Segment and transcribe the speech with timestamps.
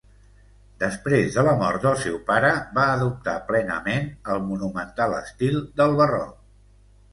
[0.83, 6.37] Després de la mort del seu pare, va adoptar plenament el monumental estil del barroc.